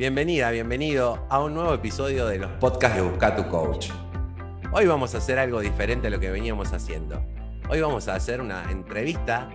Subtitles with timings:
[0.00, 3.90] Bienvenida, bienvenido a un nuevo episodio de los podcasts de Busca tu Coach.
[4.72, 7.22] Hoy vamos a hacer algo diferente a lo que veníamos haciendo.
[7.68, 9.50] Hoy vamos a hacer una entrevista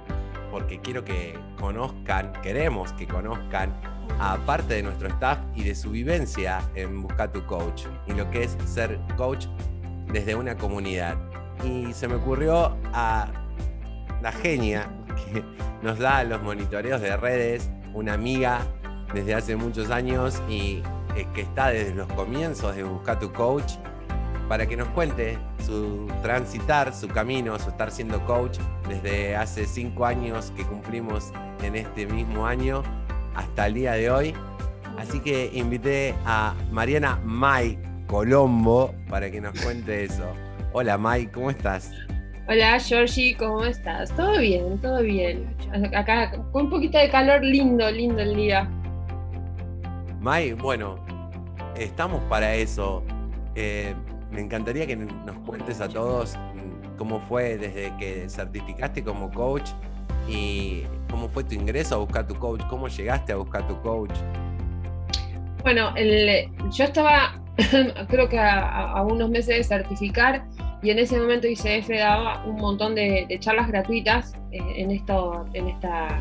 [0.52, 3.74] porque quiero que conozcan, queremos que conozcan
[4.20, 8.30] a parte de nuestro staff y de su vivencia en Busca tu Coach y lo
[8.30, 9.48] que es ser coach
[10.14, 11.18] desde una comunidad.
[11.64, 13.32] Y se me ocurrió a
[14.22, 15.44] la genia que
[15.82, 18.62] nos da los monitoreos de redes, una amiga
[19.14, 20.82] desde hace muchos años y
[21.16, 23.74] eh, que está desde los comienzos de Buscar tu Coach,
[24.48, 30.06] para que nos cuente su transitar, su camino, su estar siendo coach desde hace cinco
[30.06, 31.32] años que cumplimos
[31.64, 32.84] en este mismo año
[33.36, 34.34] hasta el día de hoy.
[34.98, 40.32] Así que invité a Mariana May Colombo para que nos cuente eso.
[40.74, 41.92] Hola May, ¿cómo estás?
[42.48, 44.16] Hola Georgie, ¿cómo estás?
[44.16, 45.56] Todo bien, todo bien.
[45.96, 48.70] Acá con un poquito de calor, lindo, lindo el día.
[50.26, 50.96] May, bueno,
[51.78, 53.04] estamos para eso.
[53.54, 53.94] Eh,
[54.32, 59.70] me encantaría que nos cuentes a todos mm, cómo fue desde que certificaste como coach
[60.28, 64.18] y cómo fue tu ingreso a buscar tu coach, cómo llegaste a buscar tu coach.
[65.62, 67.40] Bueno, yo estaba,
[68.08, 70.44] creo que a, unos meses de certificar
[70.82, 76.20] y en ese momento ICF daba un montón de, charlas gratuitas eh, en, en esta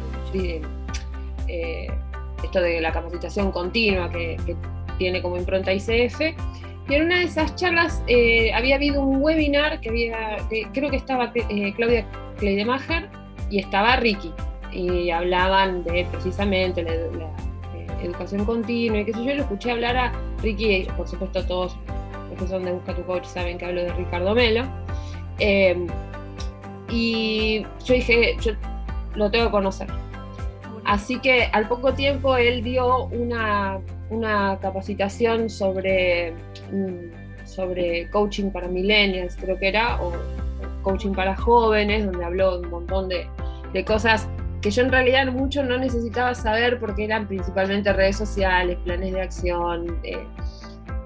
[1.49, 1.89] eh,
[2.45, 4.37] esto de la capacitación continua que,
[4.99, 6.21] tiene como impronta ICF.
[6.89, 10.37] Y en una de esas charlas eh, había habido un webinar que había,
[10.73, 12.07] creo que estaba eh, Claudia
[12.39, 13.09] Kleidemacher
[13.51, 14.33] y estaba Ricky.
[14.71, 19.35] Y hablaban de precisamente la, eh, educación continua y qué sé yo.
[19.35, 21.77] Lo escuché hablar a Ricky, por supuesto todos
[22.31, 24.65] los que son de Busca tu Coach saben que hablo de Ricardo Melo.
[26.89, 28.53] y yo dije, yo
[29.17, 30.04] lo tengo que conocer
[30.85, 33.81] Así que al poco tiempo él dio una,
[34.61, 36.33] capacitación sobre,
[36.71, 40.13] mm, sobre coaching para millennials, creo que era, o
[40.83, 43.27] coaching para jóvenes, donde habló un montón de,
[43.85, 44.29] cosas
[44.61, 49.21] que yo en realidad mucho no necesitaba saber porque eran principalmente redes sociales, planes de
[49.21, 49.99] acción.
[50.05, 50.25] Eh,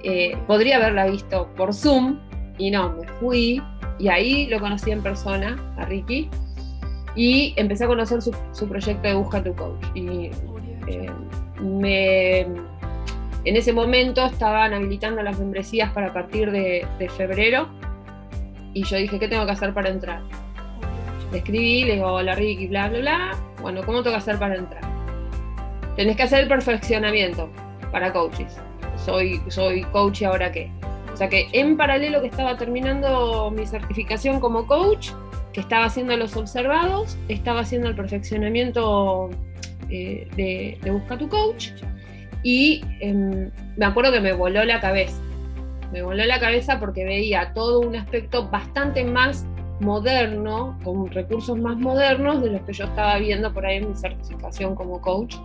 [0.04, 2.20] eh, podría haberla visto por Zoom
[2.58, 3.62] y no, me fui
[3.98, 6.28] y ahí lo conocí en persona, a Ricky
[7.18, 9.84] y empecé a conocer su, proyecto de Busca tu Coach.
[9.92, 10.30] Y
[10.86, 11.10] eh,
[11.60, 16.86] me, en ese momento estaban habilitando las membresías para partir de,
[17.16, 17.68] febrero
[18.72, 20.22] y yo dije, ¿qué tengo que hacer para entrar?
[21.32, 23.36] Escribí, le digo, hola Ricky, bla, bla, bla.
[23.62, 24.82] Bueno, ¿cómo tengo que hacer para entrar?
[25.96, 27.50] Tenés que hacer el perfeccionamiento
[27.90, 28.56] para coaches.
[29.04, 30.70] Soy, soy coach y ahora qué.
[31.12, 35.10] O sea que en paralelo que estaba terminando mi certificación como coach,
[35.52, 39.30] que estaba haciendo los observados, estaba haciendo el perfeccionamiento
[39.90, 41.70] eh, de, Busca tu Coach
[42.42, 45.20] y em, me acuerdo que me voló la cabeza.
[45.92, 49.46] Me voló la cabeza porque veía todo un aspecto bastante más
[49.80, 53.94] moderno, con recursos más modernos de los que yo estaba viendo por ahí en mi
[53.94, 55.36] certificación como coach.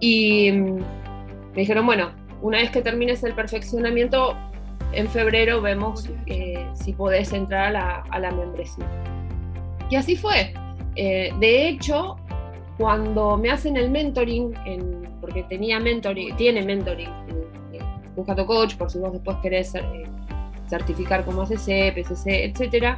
[0.00, 2.10] Y em, me dijeron, bueno,
[2.42, 4.36] una vez que termines el perfeccionamiento,
[4.92, 8.86] en febrero vemos eh, si podés entrar a la, a la membresía.
[9.90, 10.52] Y así fue.
[10.96, 12.16] Eh, de hecho,
[12.78, 14.54] cuando me hacen el mentoring,
[15.20, 17.08] porque tenía mentoring, tiene mentoring,
[17.72, 17.80] eh,
[18.14, 20.04] Busca tu coach, por si vos después querés eh,
[20.68, 22.96] certificar como ACC, PCC, etc.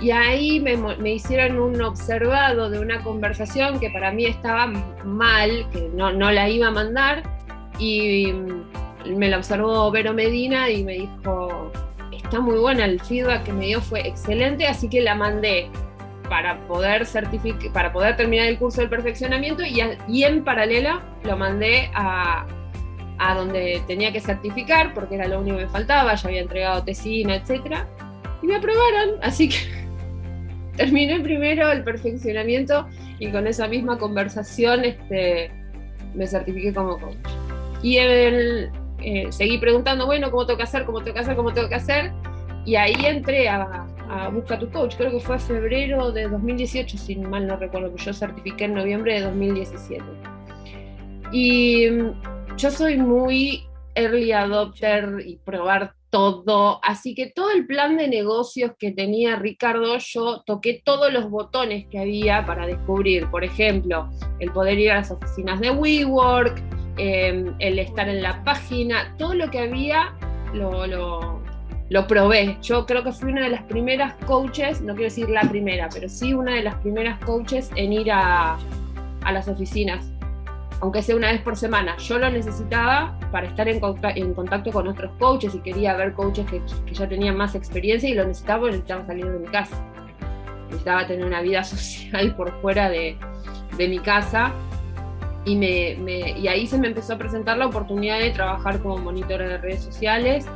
[0.00, 5.66] Y ahí me, me, hicieron un observado de una conversación que para mí estaba mal,
[5.72, 7.22] que no, no la iba a mandar,
[7.78, 11.72] y mm, me la observó Vero Medina y me dijo,
[12.12, 15.70] está muy buena, el feedback que me dio fue excelente, así que la mandé
[16.30, 17.06] para poder,
[17.74, 22.46] para poder terminar el curso del perfeccionamiento y, en paralelo lo mandé a,
[23.34, 27.34] donde tenía que certificar porque era lo único que me faltaba, ya había entregado tesina,
[27.34, 27.78] etc.
[28.42, 29.56] Y me aprobaron, así que
[30.76, 32.86] terminé primero el perfeccionamiento
[33.18, 35.50] y con esa misma conversación este,
[36.14, 37.16] me certifiqué como coach.
[37.82, 38.70] Y eh,
[39.30, 40.84] seguí preguntando, bueno, ¿cómo tengo que hacer?
[40.84, 41.34] ¿Cómo tengo que hacer?
[41.34, 42.12] ¿Cómo tengo que hacer?
[42.64, 47.16] Y ahí entré a, a Busca tu Coach, creo que fue febrero de 2018, si
[47.16, 50.04] mal no recuerdo, que yo certifiqué en noviembre de 2017.
[51.32, 53.64] Y mm, yo soy muy
[53.94, 59.96] early adopter y probar todo, así que todo el plan de negocios que tenía Ricardo,
[59.98, 64.10] yo toqué todos los botones que había para descubrir, por ejemplo,
[64.40, 66.60] el poder ir a las oficinas de WeWork,
[66.96, 70.16] em, el estar en la página, todo lo que había
[70.52, 71.39] lo, lo,
[71.90, 72.56] lo probé.
[72.62, 76.08] Yo creo que fui una de las primeras coaches, no quiero decir la primera, pero
[76.08, 78.56] sí una de las primeras coaches en ir a,
[79.30, 80.10] las oficinas.
[80.80, 81.96] aunque sea una vez por semana.
[81.98, 86.62] Yo lo necesitaba para estar en, contacto con otros coaches y quería ver coaches que,
[86.94, 89.84] ya tenían más experiencia y lo necesitaba porque necesitaba salir de mi casa.
[90.66, 93.18] Necesitaba tener una vida social por fuera de,
[93.78, 94.52] mi casa
[95.44, 95.96] y, me,
[96.38, 99.82] y ahí se me empezó a presentar la oportunidad de trabajar como monitora de redes
[99.82, 100.46] sociales.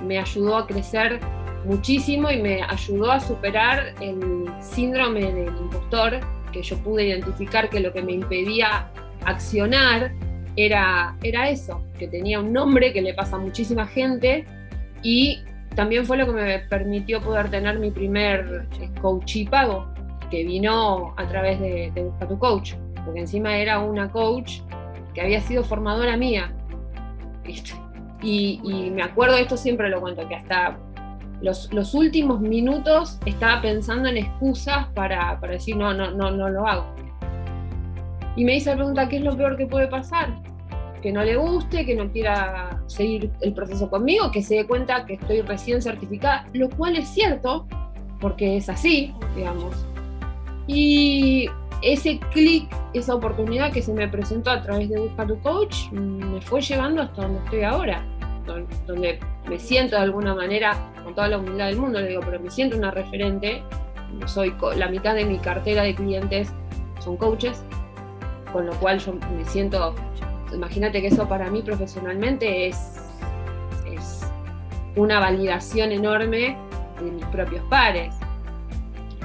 [0.00, 1.20] Me ayudó a crecer
[1.64, 6.20] muchísimo y me ayudó a superar el síndrome del impostor
[6.52, 8.90] que yo pude identificar que lo que me impedía
[9.24, 10.12] accionar
[10.56, 14.44] era, era eso, que tenía un nombre que le pasa a muchísima gente
[15.02, 15.42] y
[15.74, 18.66] también fue lo que me permitió poder tener mi primer
[19.00, 19.86] coach y pago,
[20.30, 22.74] que vino a través de, de Busca tu Coach,
[23.04, 24.60] porque encima era una coach
[25.14, 26.52] que había sido formadora mía.
[28.22, 30.78] Y, me acuerdo, esto siempre lo cuento, que hasta
[31.40, 36.48] los, los, últimos minutos estaba pensando en excusas para, para, decir no, no, no, no
[36.48, 36.94] lo hago.
[38.36, 40.34] Y me hice la pregunta, ¿qué es lo peor que puede pasar?
[41.00, 45.06] Que no le guste, que no quiera seguir el proceso conmigo, que se dé cuenta
[45.06, 47.66] que estoy recién certificada, lo cual es cierto,
[48.20, 49.74] porque es así, digamos.
[50.66, 51.48] Y
[51.82, 56.40] ese clic, esa oportunidad que se me presentó a través de Busca tu Coach, me
[56.42, 58.04] fue llevando hasta donde estoy ahora
[58.86, 62.40] donde me siento de alguna manera, con toda la humildad del mundo, le digo, pero
[62.40, 63.62] me siento una referente,
[64.26, 66.52] soy la mitad de mi cartera de clientes
[67.00, 67.62] son coaches,
[68.52, 69.94] con lo cual yo me siento,
[70.52, 73.00] imagínate que eso para mí profesionalmente es,
[73.86, 74.26] es
[74.96, 76.56] una validación enorme
[77.02, 78.14] de mis propios pares,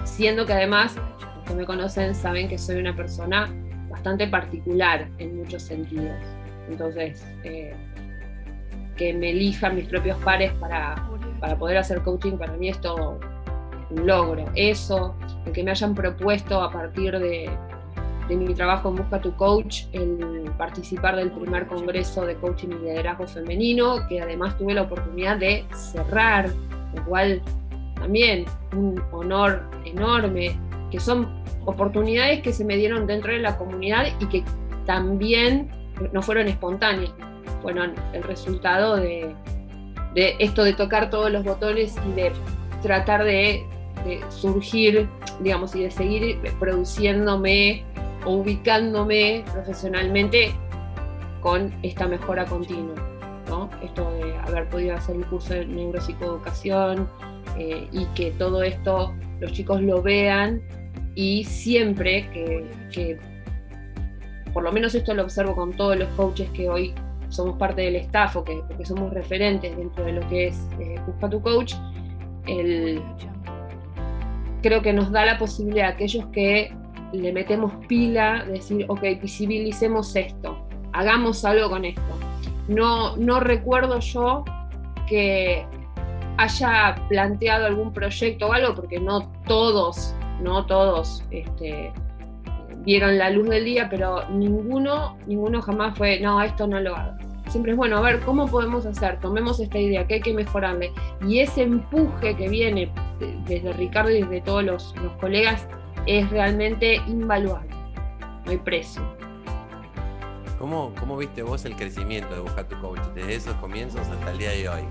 [0.03, 3.53] siendo que además los que me conocen saben que soy una persona
[3.89, 6.15] bastante particular en muchos sentidos.
[6.69, 7.75] Entonces, eh,
[8.95, 10.95] que me elijan mis propios pares para,
[11.39, 13.19] para poder hacer coaching, para mí es todo
[13.89, 14.45] un logro.
[14.55, 15.15] Eso,
[15.45, 17.49] el que me hayan propuesto a partir de,
[18.27, 22.85] de mi trabajo en Busca tu Coach, el participar del primer congreso de coaching y
[22.85, 26.49] liderazgo femenino, que además tuve la oportunidad de cerrar,
[26.95, 27.41] lo cual
[27.95, 28.45] también
[28.75, 30.57] un honor enorme,
[30.91, 34.43] que son oportunidades que se me dieron dentro de la comunidad y que
[34.85, 35.69] también
[36.11, 37.11] no fueron espontáneas,
[37.65, 37.83] bueno,
[38.13, 39.35] el resultado de,
[40.13, 42.31] esto de tocar todos los botones y de
[42.83, 43.65] tratar de,
[44.29, 45.09] surgir,
[45.41, 47.83] digamos, y de seguir produciéndome
[48.23, 50.53] o ubicándome profesionalmente
[51.41, 52.93] con esta mejora continua.
[53.49, 53.71] ¿no?
[53.81, 57.09] Esto de haber podido hacer un curso de neuropsicoeducación
[57.57, 60.61] eh, y que todo esto los chicos lo vean
[61.15, 63.17] y siempre que, que,
[64.53, 66.93] por lo menos esto lo observo con todos los coaches que hoy
[67.35, 70.99] somos parte del staff o que, somos referentes dentro de lo que es eh,
[71.29, 71.75] tu Coach,
[74.61, 76.73] creo que nos da la posibilidad a aquellos que
[77.13, 80.57] le metemos pila, decir, ok, visibilicemos esto,
[80.93, 82.01] hagamos algo con esto.
[82.67, 84.43] No, no recuerdo yo
[85.07, 85.65] que
[86.37, 91.93] haya planteado algún proyecto o algo, porque no todos, no todos este,
[92.85, 97.24] vieron la luz del día, pero ninguno, ninguno jamás fue, no, esto no lo hago.
[97.49, 99.19] Siempre es bueno, a ver, ¿cómo podemos hacer?
[99.19, 100.91] Tomemos esta idea, ¿qué hay que mejorarle?
[101.27, 102.91] Y ese empuje que viene
[103.47, 105.67] desde Ricardo y desde todos los, colegas
[106.05, 107.69] es realmente invaluable,
[108.45, 109.01] no hay precio.
[110.59, 114.37] ¿Cómo, ¿Cómo, viste vos el crecimiento de Buscar tu Coach desde esos comienzos hasta el
[114.37, 114.83] día de hoy?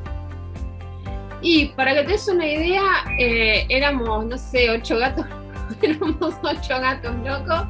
[1.41, 2.83] Y para que te des una idea,
[3.19, 5.27] eh, éramos, no sé, ocho gatos,
[5.83, 7.67] éramos ocho gatos locos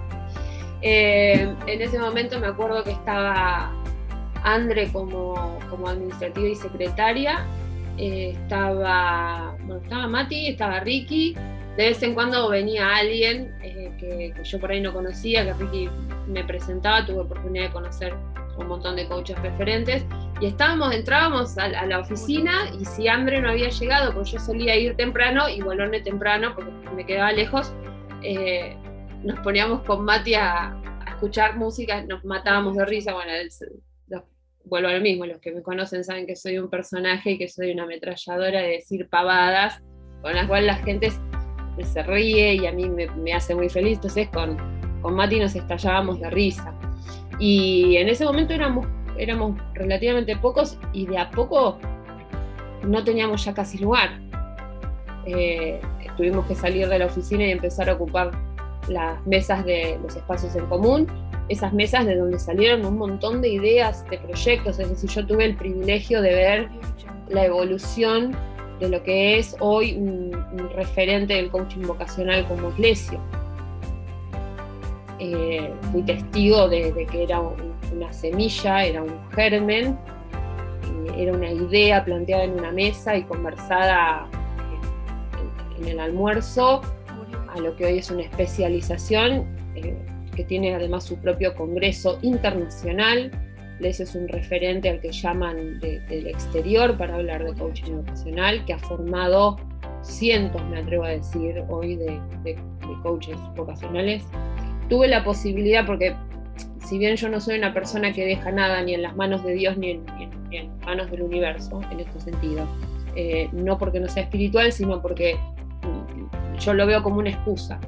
[0.87, 3.73] eh, en ese momento me acuerdo que estaba
[4.45, 7.45] Andre como, como administrativa y secretaria,
[7.97, 11.35] eh, estaba, estaba Mati, estaba Ricky,
[11.77, 15.89] de vez en cuando venía alguien eh, que, yo por ahí no conocía, que Ricky
[16.29, 18.15] me presentaba, tuve oportunidad de conocer
[18.59, 20.05] un montón de coaches referentes,
[20.41, 24.77] y estábamos, entrábamos a, la oficina y si Andre no había llegado, pues yo solía
[24.77, 27.73] ir temprano y volverme temprano porque me quedaba lejos,
[29.23, 30.77] nos poníamos con Mati a,
[31.09, 33.33] escuchar música, nos matábamos de risa, bueno,
[34.65, 37.49] vuelvo a lo mismo, los que me conocen saben que soy un personaje y que
[37.49, 39.81] soy una ametralladora de decir pavadas,
[40.23, 41.13] con las cuales la gente
[41.83, 44.57] se ríe y a mí me, hace muy feliz, entonces con,
[45.03, 46.75] con Mati nos estallábamos de risa.
[47.39, 48.87] Y en ese momento éramos,
[49.19, 51.79] éramos relativamente pocos y de a poco
[52.87, 54.21] no teníamos ya casi lugar.
[55.27, 55.81] Eh,
[56.17, 58.31] tuvimos que salir de la oficina y empezar a ocupar
[58.89, 61.07] las mesas de los espacios en común,
[61.49, 65.45] esas mesas de donde salieron un montón de ideas, de proyectos, es decir, yo tuve
[65.45, 66.69] el privilegio de ver
[67.29, 68.35] la evolución
[68.81, 70.33] de lo que es hoy un,
[70.75, 73.21] referente del coaching vocacional como Iglesio.
[75.19, 79.97] eh, fui testigo de, que era una semilla, era un germen,
[81.17, 84.27] era una idea planteada en una mesa y conversada
[85.79, 86.81] en, el almuerzo,
[87.55, 89.45] a lo que hoy es una especialización
[89.77, 89.95] eh,
[90.35, 93.31] que tiene además su propio congreso internacional.
[93.81, 98.73] Les es un referente al que llaman del exterior para hablar de coaching vocacional, que
[98.73, 99.57] ha formado
[100.03, 102.57] cientos, me atrevo a decir, hoy de, de
[103.03, 104.23] coaches vocacionales
[104.89, 106.15] tuve la posibilidad, porque
[106.85, 109.55] si bien yo no soy una persona que deja nada ni en las manos de
[109.55, 110.05] Dios ni en,
[110.85, 112.67] manos del universo, en este sentido,
[113.17, 115.35] eh, no porque no sea espiritual, sino porque
[115.83, 117.81] mm, yo lo veo como una excusa.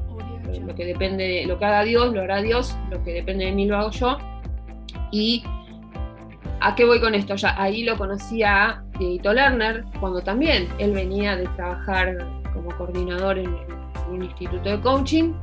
[0.46, 3.52] Lo que depende de lo que haga Dios, lo hará Dios, lo que depende de
[3.52, 4.18] mí lo hago yo.
[5.10, 5.44] Y
[6.60, 7.36] ¿A qué voy con esto?
[7.36, 12.16] Ya ahí lo conocía a Dieguito Lerner, cuando también él venía de trabajar
[12.54, 13.54] como coordinador en
[14.10, 15.34] un instituto de coaching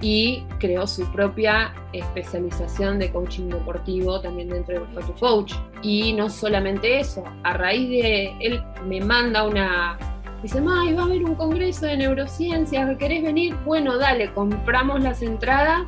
[0.00, 5.54] y creó su propia especialización de coaching deportivo también dentro de Busca Coach.
[5.82, 9.98] Y no solamente eso, a raíz de él me manda una,
[10.42, 13.54] dice, May, va a haber un congreso de neurociencias, ¿querés venir?
[13.64, 15.82] Bueno, dale, compramos las entradas,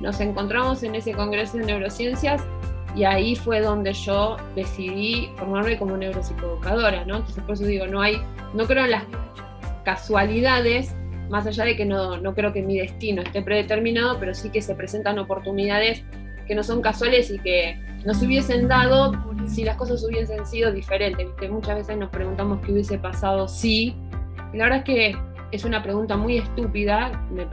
[0.00, 2.42] nos encontramos en ese congreso de neurociencias
[2.94, 7.16] y ahí fue donde yo decidí formarme como neuropsicoeducadora, ¿no?
[7.16, 8.20] Entonces por eso digo, no hay,
[8.52, 9.04] no creo en las
[9.84, 10.94] casualidades
[11.30, 14.60] más allá de que no, no creo que mi destino esté predeterminado, pero sí que
[14.60, 16.04] se presentan oportunidades
[16.46, 19.12] que no son casuales y que no se hubiesen dado
[19.46, 21.26] si las cosas hubiesen sido diferentes.
[21.50, 23.96] Muchas veces nos preguntamos qué hubiese pasado si.
[24.52, 25.16] La verdad es que
[25.50, 27.46] es una pregunta muy estúpida, me,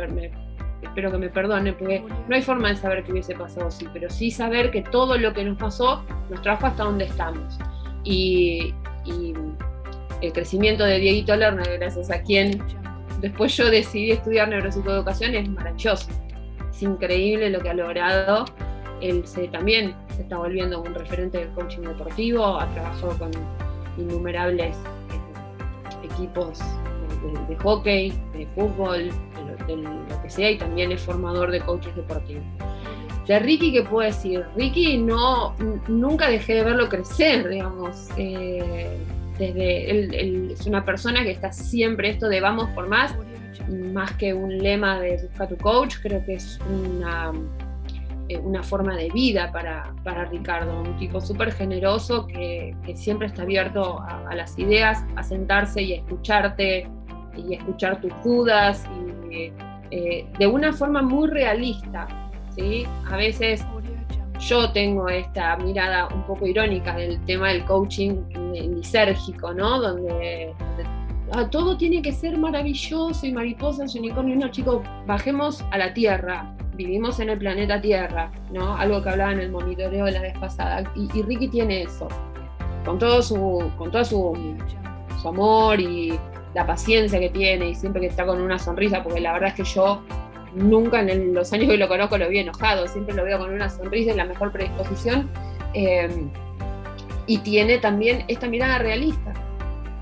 [0.82, 4.10] espero que me perdone, porque no hay forma de saber qué hubiese pasado si, pero
[4.10, 7.60] sí saber que todo lo que nos pasó nos trajo hasta donde estamos.
[8.04, 8.74] Y,
[9.06, 9.34] y
[10.22, 12.62] el crecimiento de Dieguito Lerner, gracias a quien
[13.22, 16.10] después yo decidí estudiar neuropsicoeducación, es maravilloso.
[16.70, 18.46] Es increíble lo que ha logrado.
[19.02, 23.32] Él se, también se está volviendo un referente del coaching deportivo, ha trabajado con
[23.98, 26.60] innumerables eh, equipos
[27.48, 29.10] de, hockey, de fútbol,
[29.68, 32.44] de lo, que sea, y también es formador de coaches deportivos.
[33.28, 34.44] De Ricky, ¿qué puedo decir?
[34.56, 35.56] Ricky no,
[35.88, 38.10] nunca dejé de verlo crecer, digamos.
[38.18, 38.98] Eh,
[39.38, 43.16] desde él, es una persona que está siempre esto de vamos por más,
[43.94, 47.32] más que un lema de busca tu coach, creo que es una,
[48.38, 53.44] una forma de vida para, para Ricardo, un tipo súper generoso que, que, siempre está
[53.44, 56.88] abierto a, las ideas, a sentarse y a escucharte
[57.36, 58.86] y escuchar tus dudas
[59.32, 59.52] y
[59.92, 62.08] eh, de una forma muy realista.
[62.56, 62.86] ¿sí?
[63.10, 63.66] A veces
[64.40, 68.24] yo tengo esta mirada un poco irónica del tema del coaching
[68.54, 69.80] lisérgico, ¿no?
[69.80, 70.54] Donde,
[71.34, 74.36] ah, todo tiene que ser maravilloso y mariposas y unicornio.
[74.38, 76.56] No, chicos, bajemos a la Tierra.
[76.86, 78.76] Vivimos en el planeta Tierra, ¿no?
[78.76, 80.84] Algo que hablaba en el monitoreo de la vez pasada.
[80.96, 82.08] Y, Ricky tiene eso.
[82.86, 84.58] Con todo su, con todo su,
[85.22, 86.18] su amor y
[86.56, 89.56] la paciencia que tiene y siempre que está con una sonrisa, porque la verdad es
[89.56, 90.02] que yo
[90.56, 93.70] nunca en los años que lo conozco lo vi enojado, siempre lo veo con una
[93.70, 95.30] sonrisa y la mejor predisposición.
[95.74, 96.10] Eh,
[97.28, 99.34] y tiene también esta mirada realista.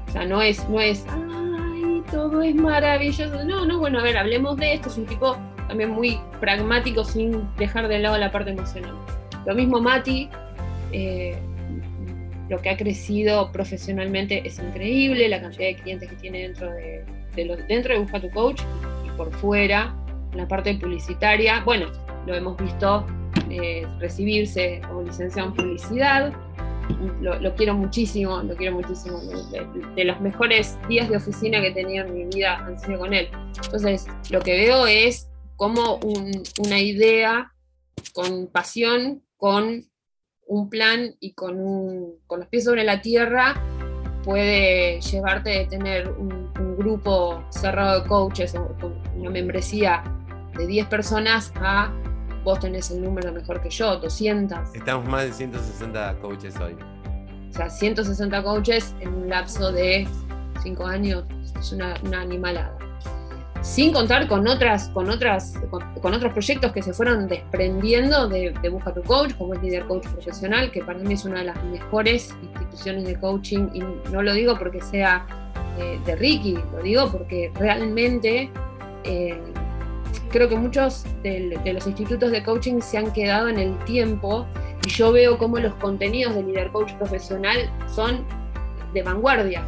[0.07, 3.43] O sea, no es, no es, ay, todo es maravilloso.
[3.45, 4.89] No, no, bueno, a ver, hablemos de esto.
[4.89, 5.37] Es un tipo
[5.69, 8.93] también muy pragmático sin dejar de lado la parte emocional.
[9.45, 10.29] Lo mismo Mati,
[10.91, 11.37] eh,
[12.49, 17.05] lo que ha crecido profesionalmente es increíble, la cantidad de clientes que tiene dentro de,
[17.67, 18.61] dentro de Busca tu Coach
[19.05, 19.95] y por fuera
[20.33, 21.87] la parte publicitaria, bueno,
[22.25, 23.05] lo hemos visto
[23.49, 26.33] eh, recibirse como licenciado en publicidad,
[27.21, 29.19] lo, quiero muchísimo, lo quiero muchísimo.
[29.95, 33.13] De, los mejores días de oficina que he tenido en mi vida han sido con
[33.13, 33.29] él.
[33.63, 35.28] Entonces, lo que veo es
[35.59, 35.99] como
[36.57, 37.53] una idea
[38.13, 39.85] con pasión, con
[40.47, 43.61] un plan y con, con los pies sobre la tierra
[44.23, 48.75] puede llevarte de tener un, un grupo cerrado de coaches o
[49.15, 50.01] una membresía
[50.57, 51.93] de 10 personas a
[52.43, 54.75] vos tenés el número mejor que yo, 200.
[54.75, 56.75] Estamos más de 160 coaches hoy.
[57.49, 60.07] O sea, 160 coaches en un lapso de
[60.63, 61.25] 5 años
[61.59, 62.77] es una, animalada.
[63.61, 65.53] Sin contar con otras, con otras,
[66.01, 70.07] con, otros proyectos que se fueron desprendiendo de, Busca tu Coach, como el Líder Coach
[70.07, 74.33] Profesional, que para mí es una de las mejores instituciones de coaching, y no lo
[74.33, 75.25] digo porque sea
[75.77, 78.49] eh, de Ricky, lo digo porque realmente
[79.03, 79.37] eh,
[80.29, 84.45] creo que muchos de, los institutos de coaching se han quedado en el tiempo
[84.85, 88.25] y yo veo cómo los contenidos del líder coach profesional son
[88.93, 89.63] de vanguardia.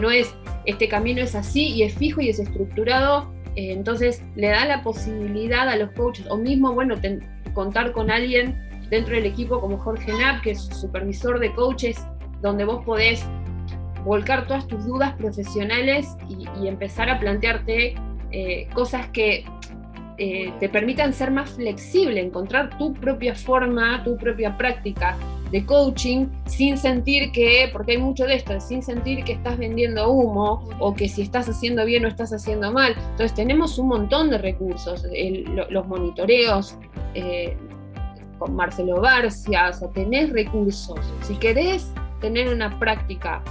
[0.00, 0.34] no es,
[0.70, 4.82] este camino es así y es fijo y es estructurado Eh, entonces le da la
[4.82, 6.94] posibilidad a los coaches, o mismo, bueno,
[7.52, 8.56] contar con alguien
[8.90, 11.98] dentro del equipo como Jorge Knapp, que es supervisor de coaches,
[12.42, 13.24] donde vos podés
[14.04, 17.94] volcar todas tus dudas profesionales y, empezar a plantearte
[18.30, 19.44] eh, cosas que
[20.18, 25.16] eh, te permitan ser más flexible, encontrar tu propia forma, tu propia práctica
[25.50, 30.10] de coaching sin sentir que, porque hay mucho de esto, sin sentir que estás vendiendo
[30.10, 32.94] humo o que si estás haciendo bien o estás haciendo mal.
[33.10, 35.04] Entonces tenemos un montón de recursos,
[35.70, 36.76] los monitoreos,
[37.14, 37.56] eh,
[38.38, 40.98] con Marcelo García, o sea, tenés recursos.
[41.22, 43.42] Si querés tener una práctica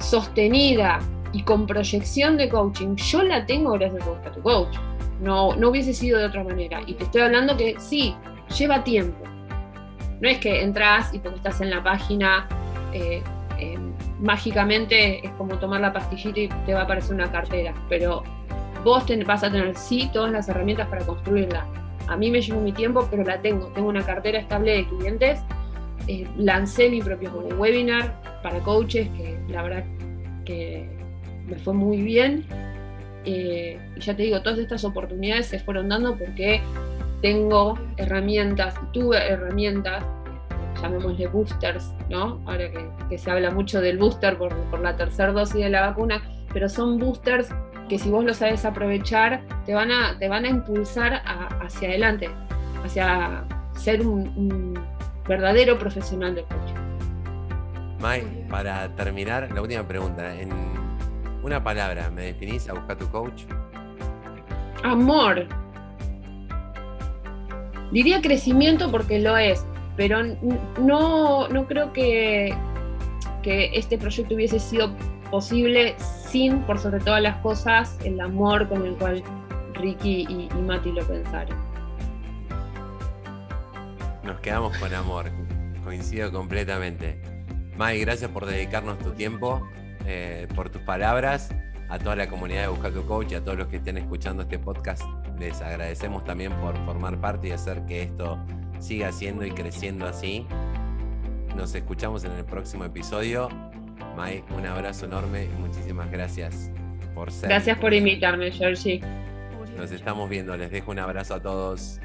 [0.00, 1.00] sostenida
[1.32, 4.76] y con proyección de coaching, yo la tengo gracias a tu coach.
[5.20, 6.80] No, no hubiese sido de otra manera.
[6.86, 8.14] Y te estoy hablando que sí,
[8.58, 9.33] lleva tiempo.
[10.20, 12.48] No es que entras y porque estás en la página,
[12.92, 13.22] eh,
[13.58, 13.78] eh,
[14.20, 17.74] mágicamente es como tomar la pastillita y te va a aparecer una cartera.
[17.88, 18.22] Pero
[18.84, 21.66] vos vas a tener sí todas las herramientas para construirla
[22.08, 23.66] a mí me llevó mi tiempo, pero la tengo.
[23.68, 25.40] Tengo una cartera estable de clientes.
[26.06, 29.84] Eh, lancé mi propio webinar para coaches, que la verdad
[30.44, 30.88] que
[31.46, 32.44] me fue muy bien.
[33.24, 36.60] Eh, y ya te digo, todas estas oportunidades se fueron dando porque
[37.24, 40.04] tengo herramientas, tuve herramientas,
[40.82, 42.38] llamémosle boosters, ¿no?
[42.44, 42.70] Ahora
[43.08, 46.68] que, se habla mucho del booster por, por la tercera dosis de la vacuna, pero
[46.68, 47.48] son boosters
[47.88, 51.22] que si vos lo sabes aprovechar, te van a, te van a impulsar
[51.62, 52.28] hacia adelante,
[52.84, 54.78] hacia ser un,
[55.26, 56.74] verdadero profesional de coaching.
[58.00, 60.38] Mai, para terminar, la última pregunta.
[60.38, 60.50] En
[61.42, 63.44] una palabra, ¿me definís a buscar tu coach?
[64.82, 65.63] Amor.
[67.90, 69.64] Diría crecimiento porque lo es,
[69.96, 70.22] pero
[70.78, 72.54] no, no creo que,
[73.42, 74.90] que este proyecto hubiese sido
[75.30, 79.22] posible sin, por sobre todas las cosas, el amor con el cual
[79.74, 81.56] Ricky y, Mati lo pensaron.
[84.22, 85.30] Nos quedamos con amor,
[85.82, 87.20] coincido completamente.
[87.76, 89.68] Mai, gracias por dedicarnos tu tiempo,
[90.06, 91.50] eh, por tus palabras.
[91.90, 94.44] A toda la comunidad de Busca tu Coach y a todos los que estén escuchando
[94.44, 95.02] este podcast,
[95.38, 98.38] les agradecemos también por formar parte y hacer que esto
[98.78, 100.46] siga siendo y creciendo así.
[101.56, 103.48] Nos escuchamos en el próximo episodio.
[104.16, 106.70] Mai, un abrazo enorme y muchísimas gracias
[107.14, 107.48] por ser.
[107.48, 109.00] Gracias por invitarme, Georgie.
[109.76, 112.00] Nos estamos viendo, les dejo un abrazo a todos.